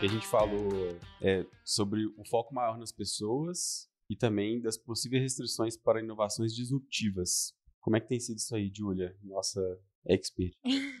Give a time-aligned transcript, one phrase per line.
[0.00, 5.22] que a gente falou é, sobre o foco maior nas pessoas e também das possíveis
[5.22, 7.54] restrições para inovações disruptivas.
[7.80, 9.60] Como é que tem sido isso aí, Julia, nossa
[10.06, 10.54] expert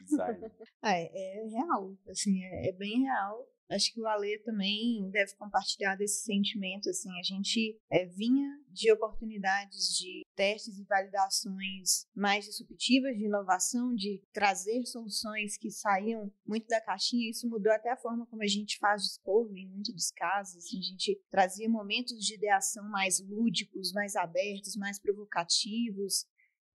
[0.04, 0.38] design?
[0.84, 3.48] é, é real, assim, é, é bem real.
[3.70, 8.90] Acho que o Ale também deve compartilhar desse sentimento, assim, a gente é, vinha de
[8.92, 16.66] oportunidades de testes e validações mais disruptivas, de inovação, de trazer soluções que saíam muito
[16.66, 20.10] da caixinha, isso mudou até a forma como a gente faz discovery em muitos dos
[20.10, 26.26] casos, assim, a gente trazia momentos de ideação mais lúdicos, mais abertos, mais provocativos,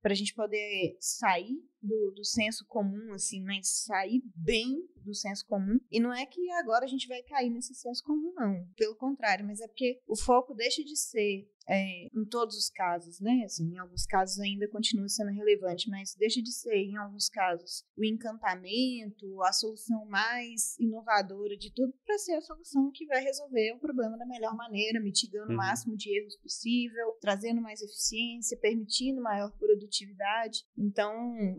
[0.06, 5.44] para a gente poder sair do, do senso comum, assim, mas sair bem do senso
[5.48, 5.80] comum.
[5.90, 8.68] E não é que agora a gente vai cair nesse senso comum, não.
[8.76, 13.20] Pelo contrário, mas é porque o foco deixa de ser é, em todos os casos,
[13.20, 13.44] né?
[13.46, 17.84] Assim, em alguns casos ainda continua sendo relevante, mas deixa de ser, em alguns casos,
[17.98, 23.74] o encantamento, a solução mais inovadora de tudo, para ser a solução que vai resolver
[23.74, 25.56] o problema da melhor maneira, mitigando uhum.
[25.56, 30.66] o máximo de erros possível, trazendo mais eficiência, permitindo maior produtividade.
[30.78, 31.14] Então,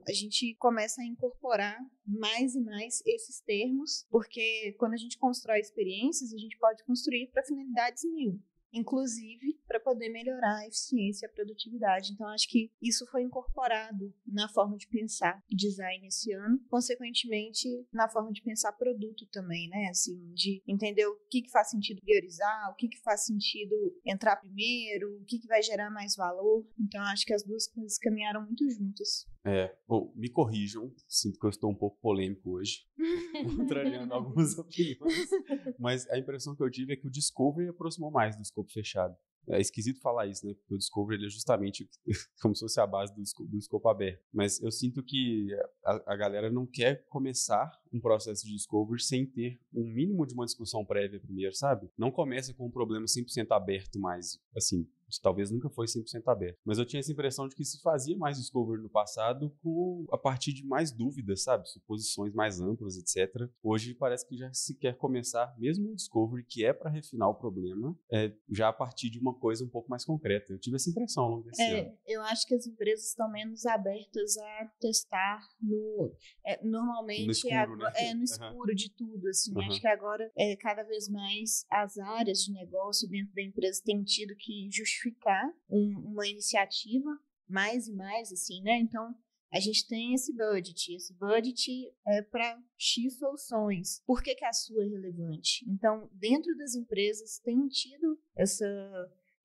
[0.06, 5.58] a gente começa a incorporar mais e mais esses termos, porque quando a gente constrói
[5.58, 8.40] experiências, a gente pode construir para finalidades mil
[8.72, 12.12] inclusive para poder melhorar a eficiência e a produtividade.
[12.12, 18.08] Então, acho que isso foi incorporado na forma de pensar design esse ano, consequentemente, na
[18.08, 19.88] forma de pensar produto também, né?
[19.90, 23.74] Assim, de entender o que, que faz sentido priorizar, o que, que faz sentido
[24.04, 26.66] entrar primeiro, o que, que vai gerar mais valor.
[26.78, 29.26] Então, acho que as duas coisas caminharam muito juntas.
[29.44, 32.84] É, bom, me corrijam, sinto que eu estou um pouco polêmico hoje,
[33.56, 35.30] contrariando algumas opiniões,
[35.78, 39.16] mas a impressão que eu tive é que o Discovery aproximou mais do escopo fechado.
[39.48, 40.54] É esquisito falar isso, né?
[40.54, 41.88] Porque o Discovery ele é justamente
[42.42, 44.22] como se fosse a base do, do escopo aberto.
[44.32, 45.48] Mas eu sinto que
[45.84, 50.34] a, a, galera não quer começar um processo de Discovery sem ter um mínimo de
[50.34, 51.88] uma discussão prévia primeiro, sabe?
[51.96, 54.86] Não começa com um problema 100% aberto mais, assim,
[55.22, 56.58] talvez nunca foi 100% aberto.
[56.64, 60.18] Mas eu tinha essa impressão de que se fazia mais Discovery no passado com, a
[60.18, 61.68] partir de mais dúvidas, sabe?
[61.68, 63.48] Suposições mais amplas, etc.
[63.62, 67.34] Hoje parece que já se quer começar, mesmo um Discovery que é para refinar o
[67.34, 70.52] problema, é, já a partir de uma coisa um pouco mais concreta.
[70.52, 71.98] Eu tive essa impressão ao longo desse é, ano.
[72.06, 76.12] Eu acho que as empresas estão menos abertas a testar no.
[76.44, 77.92] É, normalmente no escuro, é, né?
[77.96, 78.74] é no escuro uhum.
[78.74, 79.28] de tudo.
[79.28, 79.62] Assim, uhum.
[79.62, 84.02] Acho que agora, é, cada vez mais, as áreas de negócio dentro da empresa têm
[84.02, 87.10] tido que justificar justificar um, uma iniciativa
[87.48, 88.78] mais e mais, assim, né?
[88.78, 89.14] Então,
[89.52, 94.02] a gente tem esse budget, esse budget é para X soluções.
[94.04, 95.64] Por que, que a sua é relevante?
[95.68, 98.66] Então, dentro das empresas tem tido essa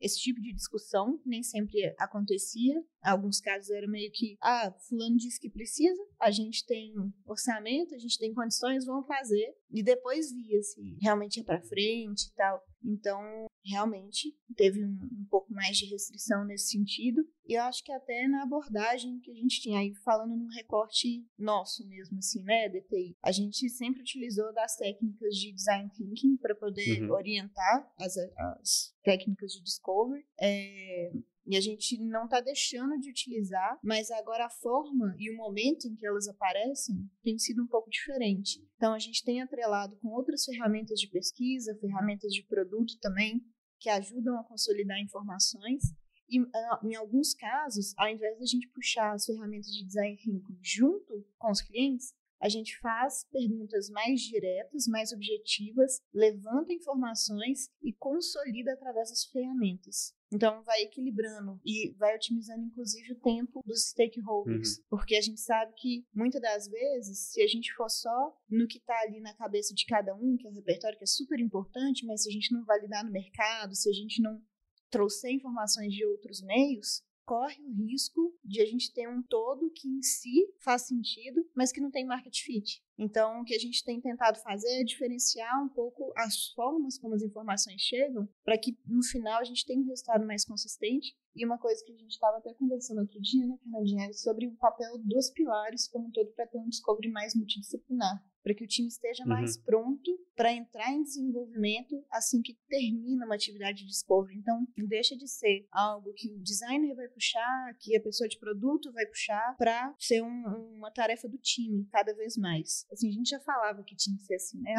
[0.01, 2.79] esse tipo de discussão nem sempre acontecia.
[2.79, 6.91] Em alguns casos era meio que, ah, fulano disse que precisa, a gente tem
[7.23, 9.55] orçamento, a gente tem condições, vamos fazer.
[9.69, 12.65] E depois via se realmente ia para frente e tal.
[12.83, 17.21] Então, realmente teve um, um, pouco mais de restrição nesse sentido.
[17.45, 21.25] E eu acho que até na abordagem que a gente tinha aí, falando no recorte
[21.37, 26.55] nosso mesmo, assim, né, DTI, a gente sempre utilizou das técnicas de design thinking para
[26.55, 27.11] poder uhum.
[27.11, 30.25] orientar as, as técnicas de discovery.
[30.39, 31.11] É,
[31.45, 35.87] e a gente não está deixando de utilizar, mas agora a forma e o momento
[35.87, 38.63] em que elas aparecem tem sido um pouco diferente.
[38.75, 43.43] Então a gente tem atrelado com outras ferramentas de pesquisa, ferramentas de produto também,
[43.81, 45.81] que ajudam a consolidar informações.
[46.29, 50.15] E ah, em alguns casos, ao invés de a gente puxar as ferramentas de design
[50.15, 57.69] thinking junto com os clientes, a gente faz perguntas mais diretas, mais objetivas, levanta informações
[57.83, 60.15] e consolida através das ferramentas.
[60.33, 64.77] Então, vai equilibrando e vai otimizando, inclusive, o tempo dos stakeholders.
[64.77, 64.83] Uhum.
[64.89, 68.77] Porque a gente sabe que, muitas das vezes, se a gente for só no que
[68.77, 72.05] está ali na cabeça de cada um, que é o repertório que é super importante,
[72.05, 74.41] mas se a gente não validar no mercado, se a gente não
[74.89, 79.87] trouxer informações de outros meios, corre o risco de a gente ter um todo que
[79.87, 82.83] em si faz sentido, mas que não tem market fit.
[82.97, 87.15] Então, o que a gente tem tentado fazer é diferenciar um pouco as formas como
[87.15, 91.15] as informações chegam, para que no final a gente tenha um resultado mais consistente.
[91.35, 94.47] E uma coisa que a gente estava até conversando outro dia, né, Fernandinha, é sobre
[94.47, 98.63] o papel dos pilares como um todo para ter um discovery mais multidisciplinar para que
[98.63, 99.29] o time esteja uhum.
[99.29, 104.37] mais pronto para entrar em desenvolvimento assim que termina uma atividade de discovery.
[104.37, 108.91] Então, deixa de ser algo que o designer vai puxar, que a pessoa de produto
[108.91, 112.85] vai puxar, para ser um, uma tarefa do time cada vez mais.
[112.91, 114.75] Assim, a gente já falava que tinha que ser assim, né?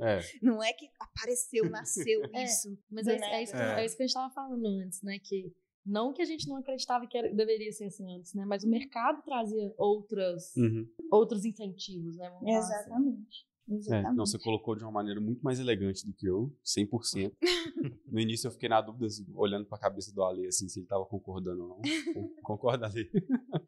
[0.00, 0.20] É.
[0.42, 2.76] Não é que apareceu, nasceu é, isso.
[2.90, 3.84] Mas é, é, isso, é.
[3.84, 5.18] isso que a gente estava falando antes, né?
[5.22, 5.52] Que
[5.84, 8.44] não que a gente não acreditava que era, deveria ser assim antes, né?
[8.44, 10.88] Mas o mercado trazia outras, uhum.
[11.10, 12.30] outros incentivos, né?
[12.46, 13.46] Exatamente.
[13.88, 17.32] É, não, você colocou de uma maneira muito mais elegante do que eu, 100%.
[18.12, 20.80] no início eu fiquei na dúvida, assim, olhando para a cabeça do Ale, assim, se
[20.80, 21.80] ele estava concordando ou não.
[22.44, 23.10] Concorda, Ale?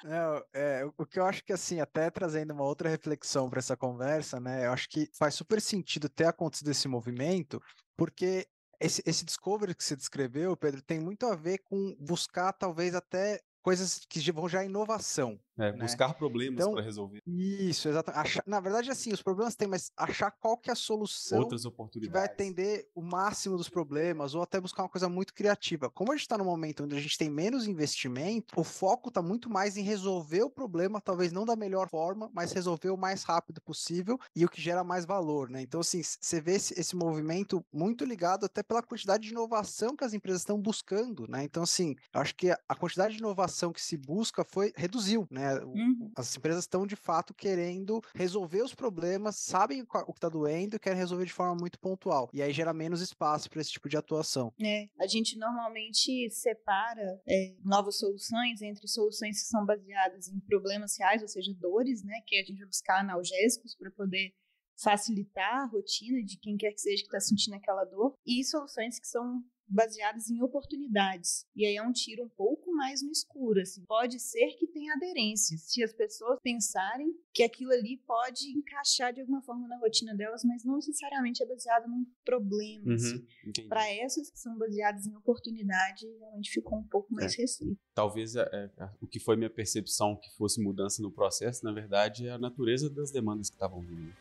[0.04, 3.76] Não, é, o que eu acho que, assim, até trazendo uma outra reflexão para essa
[3.76, 7.60] conversa, né, eu acho que faz super sentido ter acontecido esse movimento,
[7.96, 8.46] porque
[8.81, 13.40] esse, esse discovery que você descreveu, Pedro, tem muito a ver com buscar talvez até
[13.62, 15.40] coisas que vão já inovação.
[15.58, 15.78] É, né?
[15.78, 17.22] buscar problemas então, para resolver.
[17.26, 18.42] Isso, exatamente.
[18.46, 22.08] na verdade, assim, os problemas tem, mas achar qual que é a solução Outras oportunidades.
[22.08, 25.90] que vai atender o máximo dos problemas, ou até buscar uma coisa muito criativa.
[25.90, 29.22] Como a gente está no momento onde a gente tem menos investimento, o foco está
[29.22, 33.22] muito mais em resolver o problema, talvez não da melhor forma, mas resolver o mais
[33.22, 35.62] rápido possível e o que gera mais valor, né?
[35.62, 40.04] Então, assim, você vê esse, esse movimento muito ligado até pela quantidade de inovação que
[40.04, 41.44] as empresas estão buscando, né?
[41.44, 45.45] Então, assim, acho que a quantidade de inovação que se busca foi reduziu, né?
[45.54, 45.64] Né?
[45.64, 46.10] Uhum.
[46.16, 50.78] As empresas estão de fato querendo resolver os problemas, sabem o que está doendo e
[50.78, 52.28] querem resolver de forma muito pontual.
[52.32, 54.52] E aí gera menos espaço para esse tipo de atuação.
[54.60, 60.96] É, a gente normalmente separa é, novas soluções entre soluções que são baseadas em problemas
[60.98, 62.20] reais, ou seja, dores, né?
[62.26, 64.32] Que a gente vai buscar analgésicos para poder
[64.78, 68.99] facilitar a rotina de quem quer que seja que está sentindo aquela dor, e soluções
[68.99, 71.44] que são baseadas em oportunidades.
[71.54, 73.82] E aí é um tiro um pouco mais no escuro, assim.
[73.87, 79.20] Pode ser que tenha aderência, se as pessoas pensarem que aquilo ali pode encaixar de
[79.20, 82.87] alguma forma na rotina delas, mas não necessariamente é baseado num problema.
[82.87, 83.69] Uhum, assim.
[83.69, 87.43] Para essas que são baseadas em oportunidade, realmente ficou um pouco mais é.
[87.43, 87.81] restrito.
[87.94, 88.43] Talvez é,
[88.78, 92.38] é, o que foi minha percepção que fosse mudança no processo, na verdade, é a
[92.38, 94.14] natureza das demandas que estavam vindo.